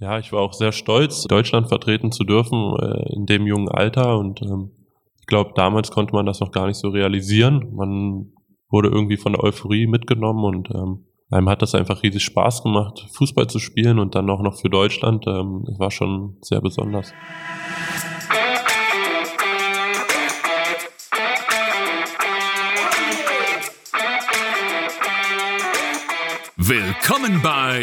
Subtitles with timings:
[0.00, 4.16] Ja, ich war auch sehr stolz, Deutschland vertreten zu dürfen äh, in dem jungen Alter
[4.16, 4.70] und ähm,
[5.18, 7.74] ich glaube, damals konnte man das noch gar nicht so realisieren.
[7.74, 8.32] Man
[8.70, 13.08] wurde irgendwie von der Euphorie mitgenommen und ähm, einem hat das einfach riesig Spaß gemacht,
[13.12, 15.26] Fußball zu spielen und dann auch noch für Deutschland.
[15.26, 17.12] Ähm, das war schon sehr besonders.
[26.56, 27.82] Willkommen bei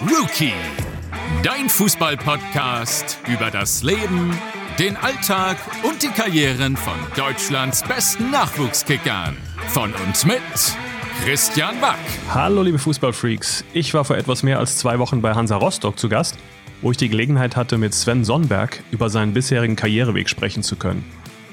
[0.00, 0.54] Rookie,
[1.42, 4.36] dein Fußball-Podcast über das Leben,
[4.78, 9.36] den Alltag und die Karrieren von Deutschlands besten Nachwuchskickern.
[9.68, 10.42] Von uns mit
[11.24, 11.98] Christian Wack.
[12.32, 16.08] Hallo liebe Fußballfreaks, ich war vor etwas mehr als zwei Wochen bei Hansa Rostock zu
[16.08, 16.36] Gast,
[16.82, 21.04] wo ich die Gelegenheit hatte, mit Sven Sonnberg über seinen bisherigen Karriereweg sprechen zu können.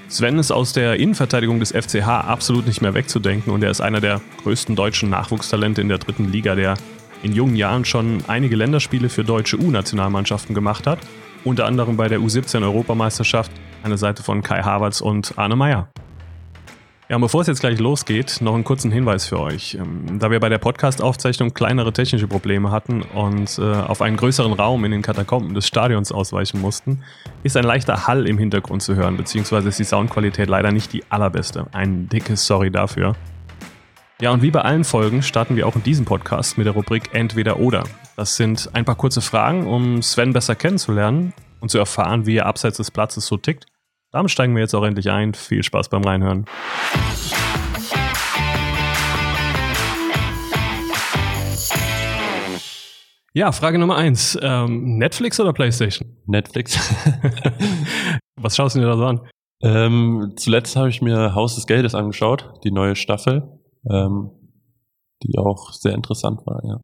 [0.09, 4.01] Sven ist aus der Innenverteidigung des FCH absolut nicht mehr wegzudenken und er ist einer
[4.01, 6.75] der größten deutschen Nachwuchstalente in der dritten Liga, der
[7.23, 10.99] in jungen Jahren schon einige Länderspiele für deutsche U-Nationalmannschaften gemacht hat,
[11.43, 13.51] unter anderem bei der U17-Europameisterschaft
[13.83, 15.89] an der Seite von Kai Havertz und Arne Meyer.
[17.09, 19.75] Ja, und bevor es jetzt gleich losgeht, noch einen kurzen Hinweis für euch.
[19.75, 24.51] Ähm, da wir bei der Podcast-Aufzeichnung kleinere technische Probleme hatten und äh, auf einen größeren
[24.51, 27.03] Raum in den Katakomben des Stadions ausweichen mussten,
[27.43, 31.03] ist ein leichter Hall im Hintergrund zu hören, beziehungsweise ist die Soundqualität leider nicht die
[31.09, 31.67] allerbeste.
[31.71, 33.15] Ein dickes Sorry dafür.
[34.19, 37.13] Ja, und wie bei allen Folgen starten wir auch in diesem Podcast mit der Rubrik
[37.13, 37.83] Entweder oder.
[38.15, 42.45] Das sind ein paar kurze Fragen, um Sven besser kennenzulernen und zu erfahren, wie er
[42.45, 43.67] abseits des Platzes so tickt
[44.11, 45.33] damit steigen wir jetzt auch endlich ein.
[45.33, 46.45] Viel Spaß beim Reinhören.
[53.33, 54.37] Ja, Frage Nummer eins.
[54.41, 56.17] Ähm, Netflix oder PlayStation?
[56.25, 56.79] Netflix.
[58.41, 59.21] Was schaust du dir da so an?
[59.61, 63.56] Ähm, zuletzt habe ich mir Haus des Geldes angeschaut, die neue Staffel,
[63.89, 64.31] ähm,
[65.23, 66.79] die auch sehr interessant war, ja.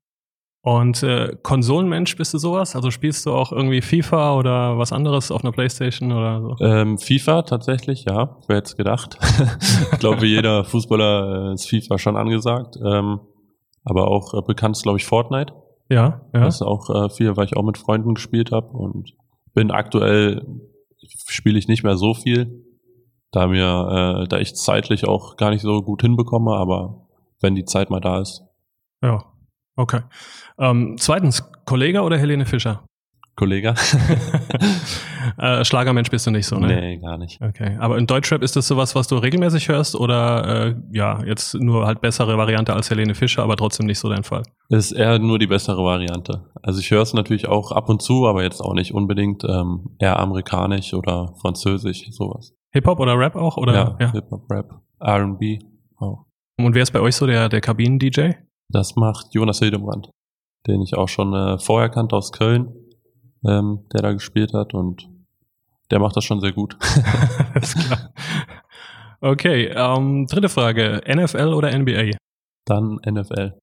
[0.65, 2.73] Und äh, Konsolenmensch bist du sowas?
[2.73, 6.55] Also spielst du auch irgendwie FIFA oder was anderes auf einer Playstation oder so?
[6.65, 8.37] Ähm, FIFA tatsächlich, ja.
[8.47, 9.17] Wer hätte gedacht?
[9.91, 12.77] ich glaube, jeder Fußballer äh, ist FIFA schon angesagt.
[12.77, 13.19] Ähm,
[13.83, 15.53] aber auch äh, bekannt ist, glaube ich, Fortnite.
[15.89, 16.45] Ja, ja.
[16.45, 19.11] Das ist auch äh, viel, weil ich auch mit Freunden gespielt habe und
[19.53, 20.45] bin aktuell
[21.27, 22.63] spiele ich nicht mehr so viel,
[23.33, 27.05] da mir äh, da ich zeitlich auch gar nicht so gut hinbekomme, aber
[27.41, 28.43] wenn die Zeit mal da ist.
[29.01, 29.25] Ja,
[29.75, 30.01] Okay.
[30.59, 32.83] Ähm, zweitens, Kollege oder Helene Fischer?
[33.35, 33.73] Kollege.
[35.39, 36.67] äh, Schlagermensch bist du nicht so, ne?
[36.67, 37.41] Nee, gar nicht.
[37.41, 37.77] Okay.
[37.79, 41.87] Aber in Deutschrap ist das sowas, was du regelmäßig hörst oder äh, ja, jetzt nur
[41.87, 44.43] halt bessere Variante als Helene Fischer, aber trotzdem nicht so dein Fall?
[44.69, 46.51] Es ist eher nur die bessere Variante.
[46.61, 49.95] Also ich höre es natürlich auch ab und zu, aber jetzt auch nicht unbedingt ähm,
[49.97, 52.53] eher amerikanisch oder französisch, sowas.
[52.73, 53.57] Hip-Hop oder Rap auch?
[53.57, 53.73] Oder?
[53.73, 54.11] Ja, ja.
[54.11, 55.59] Hip-Hop, Rap, R&B
[55.97, 56.25] auch.
[56.57, 58.31] Und wer ist bei euch so der, der Kabinen-DJ?
[58.69, 60.09] Das macht Jonas Hildebrand,
[60.67, 62.73] den ich auch schon äh, vorher kannte aus Köln,
[63.45, 65.07] ähm, der da gespielt hat und
[65.91, 66.77] der macht das schon sehr gut.
[67.53, 68.13] Alles klar.
[69.21, 71.01] Okay, ähm, dritte Frage.
[71.07, 72.17] NFL oder NBA?
[72.65, 73.53] Dann NFL.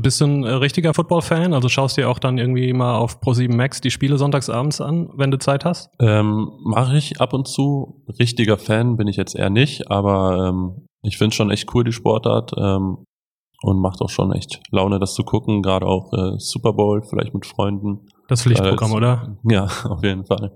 [0.00, 1.52] Bist du ein äh, richtiger Football-Fan?
[1.52, 5.10] Also schaust du dir auch dann irgendwie mal auf Pro7 Max die Spiele sonntagsabends an,
[5.16, 5.90] wenn du Zeit hast?
[6.00, 8.02] Ähm, Mache ich ab und zu.
[8.18, 11.92] Richtiger Fan bin ich jetzt eher nicht, aber ähm, ich finde schon echt cool die
[11.92, 12.52] Sportart.
[12.56, 13.04] Ähm,
[13.64, 17.32] und macht auch schon echt Laune, das zu gucken, gerade auch äh, Super Bowl, vielleicht
[17.32, 18.08] mit Freunden.
[18.26, 19.36] Das Pflichtprogramm, oder?
[19.48, 20.50] Ja, auf jeden Fall.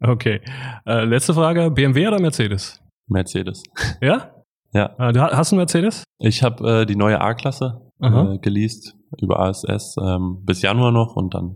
[0.00, 0.42] Okay.
[0.84, 2.82] Äh, letzte Frage, BMW oder Mercedes?
[3.08, 3.62] Mercedes.
[4.02, 4.32] Ja?
[4.74, 4.94] Ja.
[4.98, 6.04] Äh, du hast du einen Mercedes?
[6.18, 11.34] Ich habe äh, die neue A-Klasse äh, geleast über ASS ähm, bis Januar noch und
[11.34, 11.54] dann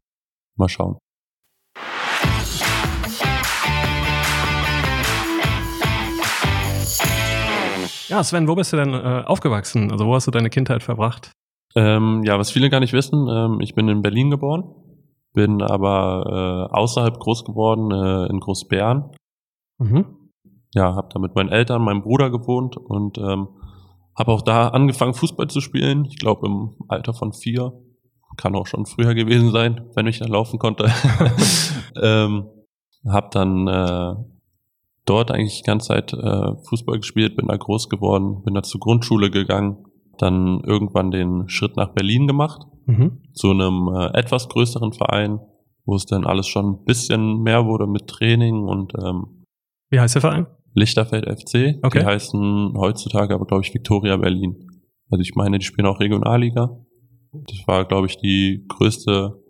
[0.57, 0.99] mal schauen.
[8.09, 9.93] Ja, Sven, wo bist du denn äh, aufgewachsen?
[9.93, 11.31] Also wo hast du deine Kindheit verbracht?
[11.77, 14.65] Ähm, ja, was viele gar nicht wissen, ähm, ich bin in Berlin geboren,
[15.33, 19.13] bin aber äh, außerhalb groß geworden, äh, in Großbären.
[19.79, 20.07] Mhm.
[20.75, 23.49] Ja, habe da mit meinen Eltern, meinem Bruder gewohnt und ähm,
[24.17, 26.05] habe auch da angefangen, Fußball zu spielen.
[26.05, 27.73] Ich glaube im Alter von vier.
[28.37, 30.91] Kann auch schon früher gewesen sein, wenn ich da laufen konnte.
[32.01, 32.47] ähm,
[33.05, 34.15] hab dann äh,
[35.05, 38.81] dort eigentlich die ganze Zeit äh, Fußball gespielt, bin da groß geworden, bin da zur
[38.81, 39.85] Grundschule gegangen,
[40.19, 43.23] dann irgendwann den Schritt nach Berlin gemacht, mhm.
[43.33, 45.41] zu einem äh, etwas größeren Verein,
[45.85, 49.45] wo es dann alles schon ein bisschen mehr wurde mit Training und ähm,
[49.89, 50.47] Wie heißt der Verein?
[50.75, 51.79] Lichterfeld FC.
[51.83, 52.01] Okay.
[52.01, 54.83] Die heißen heutzutage aber, glaube ich, Victoria Berlin.
[55.11, 56.77] Also ich meine, die spielen auch Regionalliga.
[57.33, 59.41] Das war, glaube ich, die größte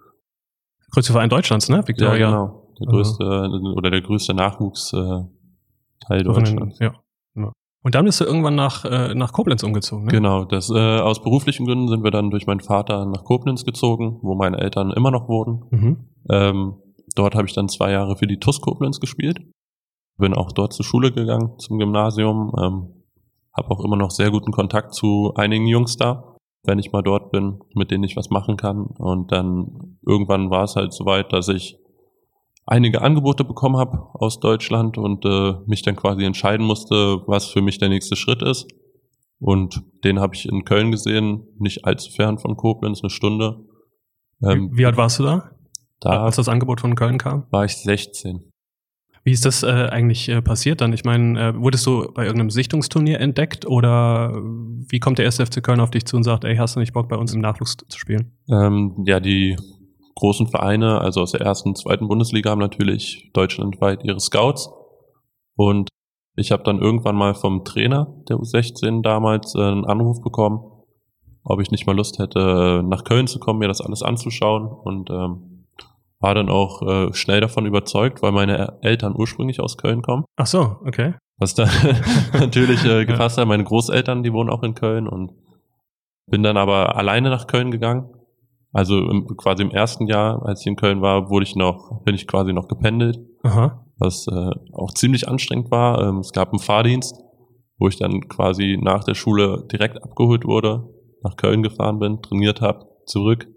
[0.91, 1.87] größte Verein Deutschlands, ne?
[1.87, 2.17] Victoria.
[2.17, 2.75] Ja, genau.
[2.79, 3.75] Der größte mhm.
[3.77, 6.79] oder der größte Nachwuchs äh, Deutschlands.
[6.79, 6.95] Ja.
[7.37, 7.53] ja.
[7.83, 10.11] Und dann bist du irgendwann nach, äh, nach Koblenz umgezogen, ne?
[10.11, 14.19] Genau, das, äh, aus beruflichen Gründen sind wir dann durch meinen Vater nach Koblenz gezogen,
[14.23, 15.65] wo meine Eltern immer noch wohnen.
[15.71, 15.97] Mhm.
[16.31, 16.75] Ähm,
[17.15, 19.39] dort habe ich dann zwei Jahre für die TUS Koblenz gespielt.
[20.21, 22.53] Bin auch dort zur Schule gegangen, zum Gymnasium.
[22.59, 22.89] Ähm,
[23.53, 27.33] habe auch immer noch sehr guten Kontakt zu einigen Jungs da, wenn ich mal dort
[27.33, 28.87] bin, mit denen ich was machen kann.
[28.87, 31.79] Und dann irgendwann war es halt soweit, dass ich
[32.67, 37.63] einige Angebote bekommen habe aus Deutschland und äh, mich dann quasi entscheiden musste, was für
[37.63, 38.69] mich der nächste Schritt ist.
[39.41, 43.65] Und den habe ich in Köln gesehen, nicht allzu fern von Koblenz, eine Stunde.
[44.43, 45.51] Ähm, wie, wie alt warst du da?
[45.99, 47.47] Da als das Angebot von Köln kam?
[47.51, 48.50] War ich 16.
[49.23, 50.93] Wie ist das äh, eigentlich äh, passiert dann?
[50.93, 55.81] Ich meine, äh, wurdest du bei irgendeinem Sichtungsturnier entdeckt oder wie kommt der SFC Köln
[55.81, 57.99] auf dich zu und sagt, ey, hast du nicht Bock bei uns im Nachwuchs zu
[57.99, 58.33] spielen?
[58.49, 59.57] Ähm, ja, die
[60.15, 64.71] großen Vereine, also aus der ersten, zweiten Bundesliga, haben natürlich deutschlandweit ihre Scouts.
[65.55, 65.91] Und
[66.37, 70.61] ich habe dann irgendwann mal vom Trainer der U16 damals äh, einen Anruf bekommen,
[71.45, 74.67] ob ich nicht mal Lust hätte, nach Köln zu kommen, mir das alles anzuschauen.
[74.67, 75.50] Und ähm,
[76.21, 80.25] war dann auch äh, schnell davon überzeugt, weil meine Eltern ursprünglich aus Köln kommen.
[80.37, 81.15] Ach so, okay.
[81.39, 81.71] Was dann
[82.39, 83.49] natürlich äh, gefasst hat.
[83.49, 85.33] Meine Großeltern, die wohnen auch in Köln und
[86.27, 88.11] bin dann aber alleine nach Köln gegangen.
[88.73, 92.15] Also im, quasi im ersten Jahr, als ich in Köln war, wurde ich noch, bin
[92.15, 93.85] ich quasi noch gependelt, Aha.
[93.99, 96.03] was äh, auch ziemlich anstrengend war.
[96.03, 97.17] Ähm, es gab einen Fahrdienst,
[97.79, 100.85] wo ich dann quasi nach der Schule direkt abgeholt wurde,
[101.23, 103.49] nach Köln gefahren bin, trainiert habe, zurück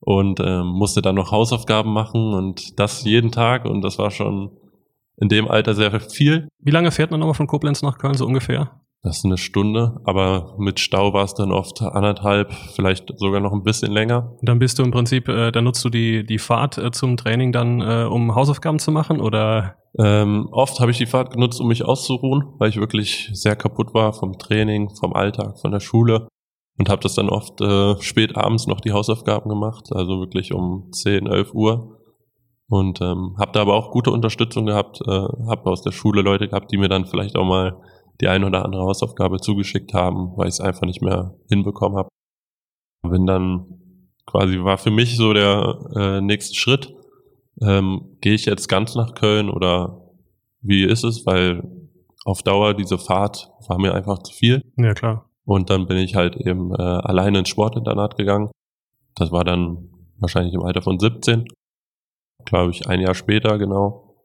[0.00, 4.50] und ähm, musste dann noch Hausaufgaben machen und das jeden Tag und das war schon
[5.16, 6.48] in dem Alter sehr viel.
[6.58, 8.80] Wie lange fährt man nochmal von Koblenz nach Köln so ungefähr?
[9.02, 13.52] Das ist eine Stunde, aber mit Stau war es dann oft anderthalb, vielleicht sogar noch
[13.52, 14.32] ein bisschen länger.
[14.38, 17.16] Und dann bist du im Prinzip, äh, dann nutzt du die, die Fahrt äh, zum
[17.16, 19.76] Training dann, äh, um Hausaufgaben zu machen oder?
[19.98, 23.94] Ähm, oft habe ich die Fahrt genutzt, um mich auszuruhen, weil ich wirklich sehr kaputt
[23.94, 26.28] war vom Training, vom Alltag, von der Schule
[26.78, 30.90] und habe das dann oft äh, spät abends noch die Hausaufgaben gemacht, also wirklich um
[30.92, 31.98] 10, 11 Uhr.
[32.68, 36.48] Und ähm, habe da aber auch gute Unterstützung gehabt, äh, habe aus der Schule Leute
[36.48, 37.76] gehabt, die mir dann vielleicht auch mal
[38.20, 42.08] die ein oder andere Hausaufgabe zugeschickt haben, weil ich es einfach nicht mehr hinbekommen habe.
[43.02, 43.66] Bin dann
[44.26, 46.94] quasi war für mich so der äh, nächste Schritt,
[47.62, 50.00] ähm, gehe ich jetzt ganz nach Köln oder
[50.62, 51.62] wie ist es, weil
[52.24, 54.62] auf Dauer diese Fahrt war mir einfach zu viel.
[54.76, 55.29] Ja, klar.
[55.44, 58.50] Und dann bin ich halt eben äh, alleine ins Sportinternat gegangen.
[59.16, 59.88] Das war dann
[60.18, 61.44] wahrscheinlich im Alter von 17,
[62.44, 64.16] glaube ich, ein Jahr später genau.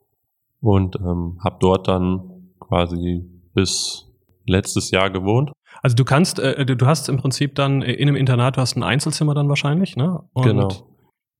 [0.61, 3.23] Und ähm, habe dort dann quasi
[3.53, 4.05] bis
[4.45, 5.51] letztes Jahr gewohnt.
[5.81, 8.83] Also du kannst, äh, du hast im Prinzip dann in einem Internat, du hast ein
[8.83, 10.23] Einzelzimmer dann wahrscheinlich, ne?
[10.33, 10.69] Und genau.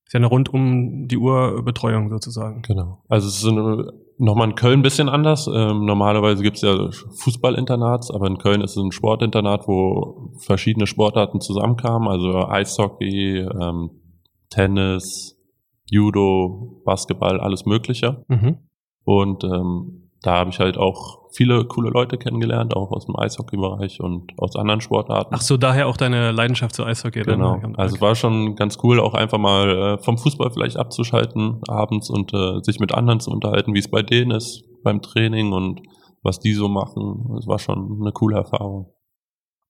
[0.06, 2.62] Ist ja eine rund um die Uhr Betreuung sozusagen.
[2.62, 3.02] Genau.
[3.08, 5.50] Also es ist eine, nochmal in Köln ein bisschen anders.
[5.52, 10.86] Ähm, normalerweise gibt es ja Fußballinternats, aber in Köln ist es ein Sportinternat, wo verschiedene
[10.86, 13.90] Sportarten zusammenkamen, also Eishockey, ähm,
[14.48, 15.36] Tennis,
[15.90, 18.24] Judo, Basketball, alles Mögliche.
[18.28, 18.58] Mhm.
[19.04, 24.00] Und ähm, da habe ich halt auch viele coole Leute kennengelernt, auch aus dem Eishockey-Bereich
[24.00, 25.32] und aus anderen Sportarten.
[25.32, 27.22] Ach so, daher auch deine Leidenschaft zu Eishockey.
[27.22, 27.58] Genau.
[27.60, 27.76] Dann.
[27.76, 32.34] Also war schon ganz cool, auch einfach mal äh, vom Fußball vielleicht abzuschalten abends und
[32.34, 35.82] äh, sich mit anderen zu unterhalten, wie es bei denen ist beim Training und
[36.22, 37.30] was die so machen.
[37.36, 38.92] Das war schon eine coole Erfahrung.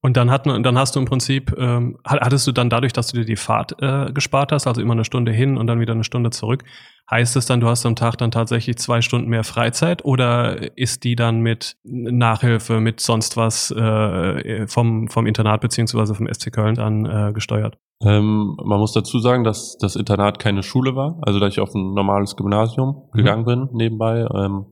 [0.06, 3.16] Und dann, hat, dann hast du im Prinzip, ähm, hattest du dann dadurch, dass du
[3.16, 6.04] dir die Fahrt äh, gespart hast, also immer eine Stunde hin und dann wieder eine
[6.04, 6.62] Stunde zurück,
[7.10, 11.02] heißt es dann, du hast am Tag dann tatsächlich zwei Stunden mehr Freizeit oder ist
[11.02, 16.76] die dann mit Nachhilfe, mit sonst was äh, vom, vom Internat beziehungsweise vom SC Köln
[16.76, 17.76] dann äh, gesteuert?
[18.00, 21.74] Ähm, man muss dazu sagen, dass das Internat keine Schule war, also dass ich auf
[21.74, 23.18] ein normales Gymnasium mhm.
[23.18, 24.24] gegangen bin nebenbei.
[24.32, 24.66] Ähm,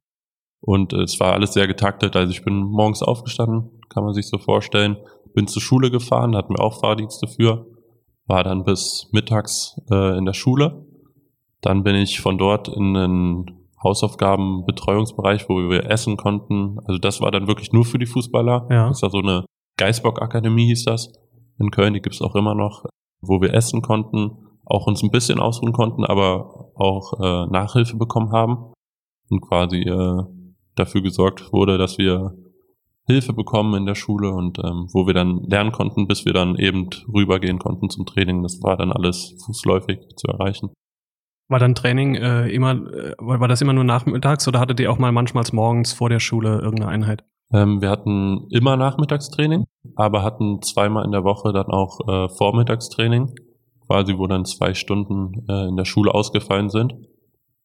[0.61, 2.15] und es war alles sehr getaktet.
[2.15, 4.97] Also ich bin morgens aufgestanden, kann man sich so vorstellen
[5.35, 7.67] bin zur Schule gefahren, hatten wir auch Fahrdienste für,
[8.27, 10.87] war dann bis mittags äh, in der Schule.
[11.61, 16.79] Dann bin ich von dort in einen Hausaufgabenbetreuungsbereich, wo wir essen konnten.
[16.87, 18.67] Also das war dann wirklich nur für die Fußballer.
[18.71, 18.89] Ja.
[18.89, 19.45] Das war so eine
[19.77, 21.13] Geisbock-Akademie hieß das
[21.59, 22.85] in Köln, die gibt's auch immer noch,
[23.21, 24.31] wo wir essen konnten,
[24.65, 28.73] auch uns ein bisschen ausruhen konnten, aber auch äh, Nachhilfe bekommen haben
[29.31, 30.23] und quasi äh,
[30.75, 32.35] dafür gesorgt wurde, dass wir
[33.07, 36.57] Hilfe bekommen in der Schule und ähm, wo wir dann lernen konnten, bis wir dann
[36.57, 38.43] eben rübergehen konnten zum Training.
[38.43, 40.71] Das war dann alles fußläufig zu erreichen.
[41.49, 44.99] War dann Training äh, immer, äh, war das immer nur nachmittags oder hattet ihr auch
[44.99, 47.25] mal manchmal morgens vor der Schule irgendeine Einheit?
[47.53, 53.35] Ähm, wir hatten immer Nachmittagstraining, aber hatten zweimal in der Woche dann auch äh, Vormittagstraining,
[53.87, 56.95] quasi wo dann zwei Stunden äh, in der Schule ausgefallen sind,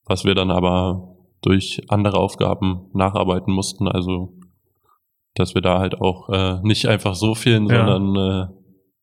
[0.05, 3.87] was wir dann aber durch andere Aufgaben nacharbeiten mussten.
[3.87, 4.33] Also
[5.35, 7.85] dass wir da halt auch äh, nicht einfach so fehlen, ja.
[7.85, 8.59] sondern äh,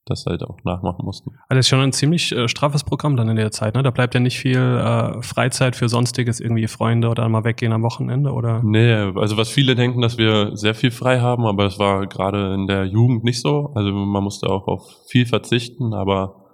[0.06, 1.30] das halt auch nachmachen mussten.
[1.48, 3.82] Also das ist schon ein ziemlich äh, straffes Programm dann in der Zeit, ne?
[3.82, 7.82] Da bleibt ja nicht viel äh, Freizeit für sonstiges, irgendwie Freunde oder mal weggehen am
[7.82, 8.62] Wochenende, oder?
[8.62, 12.54] Nee, also was viele denken, dass wir sehr viel frei haben, aber das war gerade
[12.54, 13.72] in der Jugend nicht so.
[13.74, 16.46] Also man musste auch auf viel verzichten, aber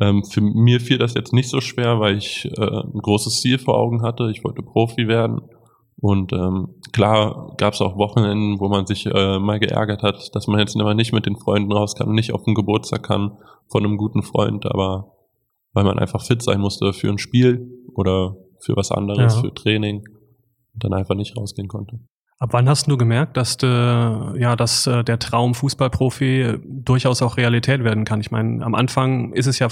[0.00, 3.58] ähm, für mir fiel das jetzt nicht so schwer, weil ich äh, ein großes Ziel
[3.58, 4.30] vor Augen hatte.
[4.30, 5.40] Ich wollte Profi werden
[6.00, 10.46] und ähm, klar gab es auch Wochenenden, wo man sich äh, mal geärgert hat, dass
[10.46, 13.36] man jetzt immer nicht mit den Freunden raus kann, nicht auf den Geburtstag kann
[13.66, 15.12] von einem guten Freund, aber
[15.72, 19.40] weil man einfach fit sein musste für ein Spiel oder für was anderes, ja.
[19.40, 20.04] für Training
[20.74, 22.00] und dann einfach nicht rausgehen konnte.
[22.40, 27.36] Ab wann hast du gemerkt, dass, de, ja, dass äh, der Traum Fußballprofi durchaus auch
[27.36, 28.20] Realität werden kann?
[28.20, 29.66] Ich meine, am Anfang ist es ja,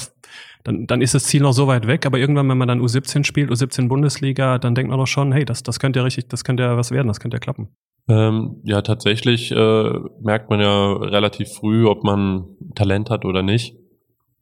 [0.64, 3.25] dann, dann ist das Ziel noch so weit weg, aber irgendwann, wenn man dann U17
[3.25, 6.42] spielt, U17 Bundesliga, dann denkt man doch schon, hey, das, das könnte ja richtig, das
[6.42, 7.68] könnte ja was werden, das könnte ja klappen.
[8.08, 13.76] Ähm, ja, tatsächlich äh, merkt man ja relativ früh, ob man Talent hat oder nicht.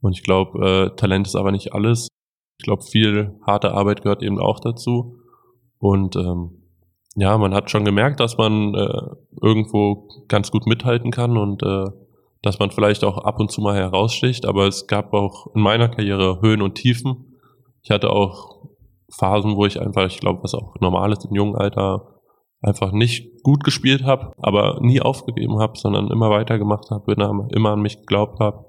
[0.00, 2.08] Und ich glaube, äh, Talent ist aber nicht alles.
[2.58, 5.18] Ich glaube, viel harte Arbeit gehört eben auch dazu.
[5.78, 6.63] Und ähm,
[7.16, 9.02] ja, man hat schon gemerkt, dass man äh,
[9.40, 11.84] irgendwo ganz gut mithalten kann und äh,
[12.42, 15.88] dass man vielleicht auch ab und zu mal heraussticht, aber es gab auch in meiner
[15.88, 17.38] Karriere Höhen und Tiefen.
[17.82, 18.68] Ich hatte auch
[19.10, 22.20] Phasen, wo ich einfach, ich glaube, was auch normal ist im jungen Alter,
[22.60, 27.80] einfach nicht gut gespielt habe, aber nie aufgegeben habe, sondern immer weitergemacht habe, immer an
[27.80, 28.64] mich geglaubt habe.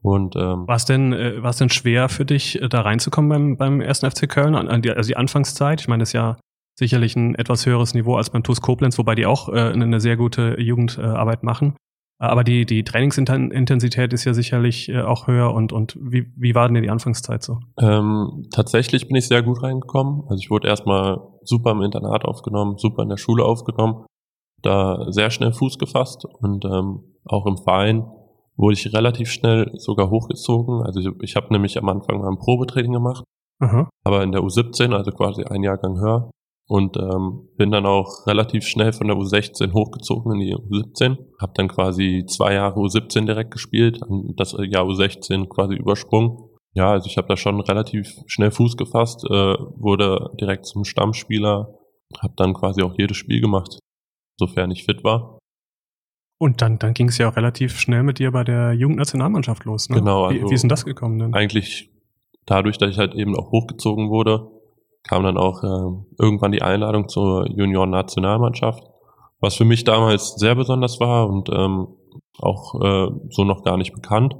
[0.00, 3.80] Und ähm, war es denn, äh, denn schwer für dich, äh, da reinzukommen beim, beim
[3.80, 5.80] ersten FC Köln, an die, also die Anfangszeit?
[5.80, 6.36] Ich meine, das ist ja
[6.82, 10.16] sicherlich ein etwas höheres Niveau als beim TuS Koblenz, wobei die auch äh, eine sehr
[10.16, 11.76] gute Jugendarbeit machen.
[12.18, 16.68] Aber die, die Trainingsintensität ist ja sicherlich äh, auch höher und, und wie, wie war
[16.68, 17.58] denn die Anfangszeit so?
[17.80, 20.22] Ähm, tatsächlich bin ich sehr gut reingekommen.
[20.28, 24.06] Also ich wurde erstmal super im Internat aufgenommen, super in der Schule aufgenommen,
[24.62, 28.04] da sehr schnell Fuß gefasst und ähm, auch im Verein
[28.56, 30.82] wurde ich relativ schnell sogar hochgezogen.
[30.82, 33.24] Also ich, ich habe nämlich am Anfang mal ein Probetraining gemacht,
[33.58, 33.88] Aha.
[34.04, 36.30] aber in der U17, also quasi ein Jahrgang höher,
[36.66, 41.18] und ähm, bin dann auch relativ schnell von der U16 hochgezogen in die U17.
[41.40, 44.00] Habe dann quasi zwei Jahre U17 direkt gespielt,
[44.36, 46.38] das Jahr U16 quasi übersprungen.
[46.74, 51.74] Ja, also ich habe da schon relativ schnell Fuß gefasst, äh, wurde direkt zum Stammspieler,
[52.20, 53.78] habe dann quasi auch jedes Spiel gemacht,
[54.38, 55.38] sofern ich fit war.
[56.38, 59.88] Und dann, dann ging es ja auch relativ schnell mit dir bei der Jugendnationalmannschaft los.
[59.90, 59.96] Ne?
[59.96, 60.24] Genau.
[60.24, 61.34] Also wie, wie ist denn das gekommen denn?
[61.34, 61.90] Eigentlich
[62.46, 64.48] dadurch, dass ich halt eben auch hochgezogen wurde,
[65.02, 68.84] kam dann auch äh, irgendwann die Einladung zur Junioren-Nationalmannschaft,
[69.40, 71.88] was für mich damals sehr besonders war und ähm,
[72.38, 74.36] auch äh, so noch gar nicht bekannt,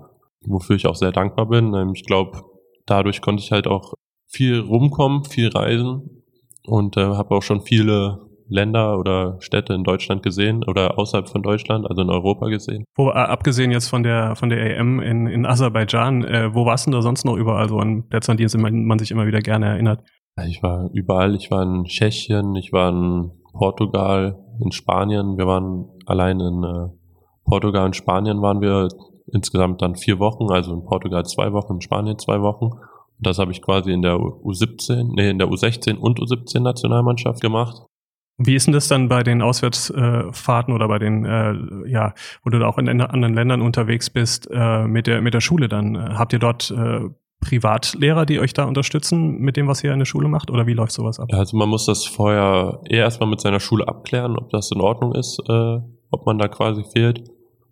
[0.46, 1.74] wofür ich auch sehr dankbar bin.
[1.74, 2.42] Ähm, ich glaube,
[2.86, 3.94] dadurch konnte ich halt auch
[4.28, 6.22] viel rumkommen, viel reisen
[6.66, 11.42] und äh, habe auch schon viele Länder oder Städte in Deutschland gesehen oder außerhalb von
[11.42, 12.84] Deutschland, also in Europa gesehen.
[12.96, 16.86] Wo, äh, abgesehen jetzt von der von der EM in, in Aserbaidschan, äh, wo warst
[16.86, 19.40] du denn da sonst noch überall so an Plätzen, an die man sich immer wieder
[19.40, 20.02] gerne erinnert?
[20.46, 21.34] Ich war überall.
[21.34, 25.36] Ich war in Tschechien, ich war in Portugal, in Spanien.
[25.36, 26.88] Wir waren allein in äh,
[27.44, 28.88] Portugal und Spanien waren wir
[29.32, 32.66] insgesamt dann vier Wochen, also in Portugal zwei Wochen, in Spanien zwei Wochen.
[32.66, 37.40] Und das habe ich quasi in der U17, nee, in der U16 und U17 Nationalmannschaft
[37.40, 37.82] gemacht.
[38.38, 41.54] Wie ist denn das dann bei den Auswärtsfahrten oder bei den, äh,
[41.88, 45.40] ja, wo du da auch in anderen Ländern unterwegs bist, äh, mit der mit der
[45.40, 46.18] Schule dann?
[46.18, 47.10] Habt ihr dort äh,
[47.42, 50.50] Privatlehrer, die euch da unterstützen mit dem, was ihr in der Schule macht?
[50.50, 51.28] Oder wie läuft sowas ab?
[51.32, 55.14] Also man muss das vorher eher erstmal mit seiner Schule abklären, ob das in Ordnung
[55.14, 55.78] ist, äh,
[56.10, 57.24] ob man da quasi fehlt.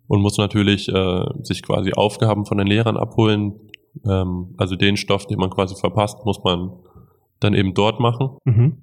[0.07, 3.61] Und muss natürlich äh, sich quasi Aufgaben von den Lehrern abholen.
[4.05, 6.73] Ähm, also den Stoff, den man quasi verpasst, muss man
[7.39, 8.37] dann eben dort machen.
[8.43, 8.77] Mhm.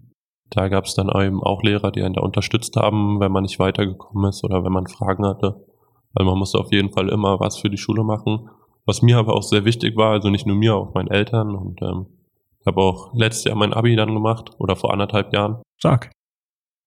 [0.50, 3.58] Da gab es dann eben auch Lehrer, die einen da unterstützt haben, wenn man nicht
[3.58, 5.66] weitergekommen ist oder wenn man Fragen hatte.
[6.14, 8.48] Weil man musste auf jeden Fall immer was für die Schule machen.
[8.88, 11.54] Was mir aber auch sehr wichtig war, also nicht nur mir, auch meinen Eltern.
[11.54, 12.06] Und ähm,
[12.58, 15.60] ich habe auch letztes Jahr mein Abi dann gemacht oder vor anderthalb Jahren.
[15.76, 16.10] Stark.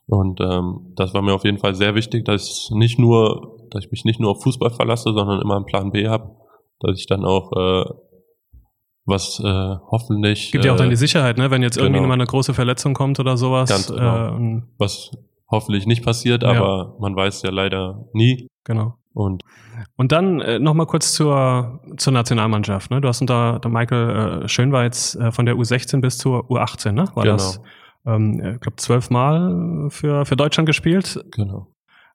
[0.08, 3.86] Und ähm, das war mir auf jeden Fall sehr wichtig, dass ich nicht nur, dass
[3.86, 6.38] ich mich nicht nur auf Fußball verlasse, sondern immer einen Plan B habe,
[6.79, 7.86] dass ich dann auch äh,
[9.05, 10.51] was äh, hoffentlich.
[10.51, 11.51] Gibt ja auch dann die äh, Sicherheit, ne?
[11.51, 11.86] Wenn jetzt genau.
[11.86, 13.70] irgendwie mal eine große Verletzung kommt oder sowas.
[13.70, 14.38] Ganz genau.
[14.39, 15.12] Äh, was
[15.51, 16.96] hoffentlich nicht passiert, aber ja.
[17.00, 18.48] man weiß ja leider nie.
[18.63, 18.96] Genau.
[19.13, 19.44] Und,
[19.98, 22.91] und dann äh, nochmal kurz zur, zur Nationalmannschaft.
[22.91, 23.01] Ne?
[23.01, 27.06] Du hast unter, unter Michael äh, Schönweiz äh, von der U16 bis zur U18, ne?
[27.13, 27.36] War genau.
[27.36, 27.62] das,
[28.06, 31.24] ähm, ich glaube, zwölfmal für, für Deutschland gespielt.
[31.32, 31.68] Genau.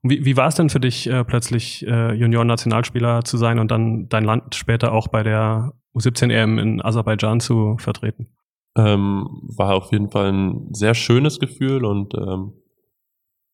[0.02, 4.08] Wie, wie war es denn für dich, äh, plötzlich äh, Junioren-Nationalspieler zu sein und dann
[4.08, 8.28] dein Land später auch bei der U17-EM in Aserbaidschan zu vertreten?
[8.76, 9.26] Ähm,
[9.56, 12.52] war auf jeden Fall ein sehr schönes Gefühl und ähm,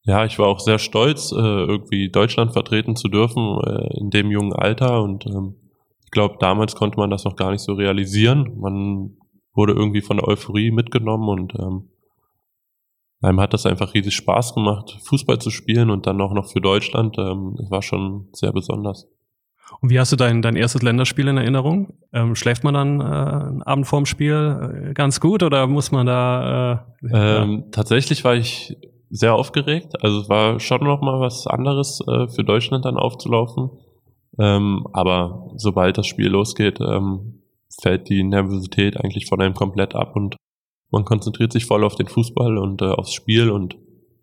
[0.04, 4.30] ja, ich war auch sehr stolz, äh, irgendwie Deutschland vertreten zu dürfen äh, in dem
[4.30, 5.54] jungen Alter und ähm,
[6.10, 8.52] glaube, damals konnte man das noch gar nicht so realisieren.
[8.60, 9.16] Man
[9.54, 11.88] wurde irgendwie von der Euphorie mitgenommen und ähm,
[13.20, 16.60] einem hat das einfach riesig Spaß gemacht, Fußball zu spielen und dann auch noch für
[16.60, 17.16] Deutschland.
[17.18, 19.08] Ähm, war schon sehr besonders.
[19.80, 21.94] Und wie hast du dein, dein erstes Länderspiel in Erinnerung?
[22.12, 26.06] Ähm, schläft man dann äh, einen Abend vorm Spiel äh, ganz gut oder muss man
[26.06, 26.86] da?
[27.02, 27.64] Äh, ähm, ja.
[27.70, 28.76] Tatsächlich war ich
[29.12, 30.02] sehr aufgeregt.
[30.02, 33.70] Also es war schon noch mal was anderes äh, für Deutschland dann aufzulaufen.
[34.38, 37.42] Ähm, aber sobald das Spiel losgeht, ähm,
[37.80, 40.36] fällt die Nervosität eigentlich von einem komplett ab und
[40.90, 43.76] man konzentriert sich voll auf den Fußball und äh, aufs Spiel und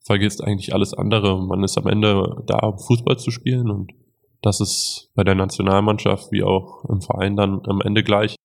[0.03, 1.39] vergisst eigentlich alles andere.
[1.39, 3.91] Man ist am Ende da, um Fußball zu spielen und
[4.41, 8.35] das ist bei der Nationalmannschaft wie auch im Verein dann am Ende gleich.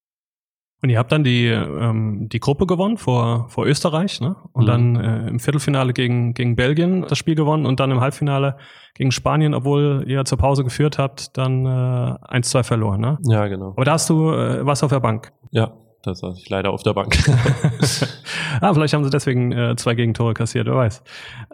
[0.84, 4.36] Und ihr habt dann die, ähm, die Gruppe gewonnen vor, vor Österreich, ne?
[4.52, 4.66] Und mhm.
[4.66, 8.58] dann äh, im Viertelfinale gegen, gegen Belgien das Spiel gewonnen und dann im Halbfinale
[8.92, 13.16] gegen Spanien, obwohl ihr zur Pause geführt habt, dann äh, 1-2 verloren, ne?
[13.22, 13.68] Ja, genau.
[13.68, 15.32] Aber da hast du äh, was auf der Bank.
[15.52, 15.72] Ja,
[16.02, 17.16] da saß ich leider auf der Bank.
[18.60, 21.02] ah, vielleicht haben sie deswegen äh, zwei Gegentore kassiert, wer weiß.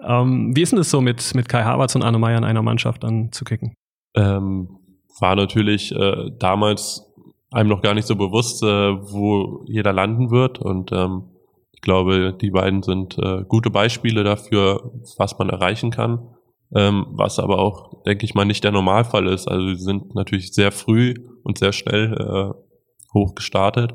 [0.09, 2.63] Ähm, wie ist denn das so mit, mit Kai Havertz und Arne Meyer in einer
[2.63, 3.75] Mannschaft dann zu kicken?
[4.17, 4.77] Ähm,
[5.21, 7.10] war natürlich äh, damals
[7.51, 10.59] einem noch gar nicht so bewusst, äh, wo jeder landen wird.
[10.59, 11.25] Und ähm,
[11.73, 16.29] ich glaube, die beiden sind äh, gute Beispiele dafür, was man erreichen kann.
[16.75, 19.49] Ähm, was aber auch, denke ich mal, nicht der Normalfall ist.
[19.49, 22.55] Also sie sind natürlich sehr früh und sehr schnell äh,
[23.13, 23.95] hoch gestartet.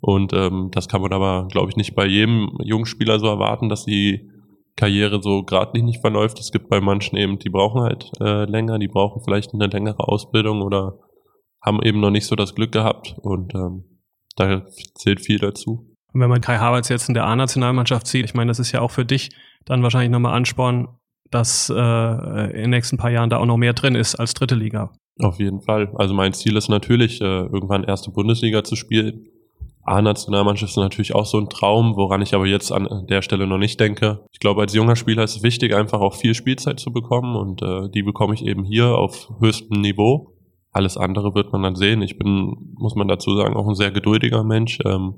[0.00, 3.68] Und ähm, das kann man aber, glaube ich, nicht bei jedem jungen Spieler so erwarten,
[3.68, 4.28] dass die
[4.76, 6.40] Karriere so geradlinig verläuft.
[6.40, 10.08] Es gibt bei manchen eben, die brauchen halt äh, länger, die brauchen vielleicht eine längere
[10.08, 10.98] Ausbildung oder
[11.62, 13.84] haben eben noch nicht so das Glück gehabt und ähm,
[14.36, 15.86] da zählt viel dazu.
[16.12, 18.80] Und wenn man Kai Havertz jetzt in der A-Nationalmannschaft sieht, ich meine, das ist ja
[18.80, 19.30] auch für dich
[19.64, 20.88] dann wahrscheinlich nochmal Ansporn,
[21.30, 24.56] dass äh, in den nächsten paar Jahren da auch noch mehr drin ist als dritte
[24.56, 24.92] Liga.
[25.20, 25.92] Auf jeden Fall.
[25.96, 29.26] Also mein Ziel ist natürlich, äh, irgendwann erste Bundesliga zu spielen.
[29.82, 33.58] A-Nationalmannschaft ist natürlich auch so ein Traum, woran ich aber jetzt an der Stelle noch
[33.58, 34.24] nicht denke.
[34.32, 37.62] Ich glaube, als junger Spieler ist es wichtig, einfach auch viel Spielzeit zu bekommen und
[37.62, 40.29] äh, die bekomme ich eben hier auf höchstem Niveau.
[40.72, 42.02] Alles andere wird man dann sehen.
[42.02, 44.78] Ich bin, muss man dazu sagen, auch ein sehr geduldiger Mensch.
[44.84, 45.14] Ähm,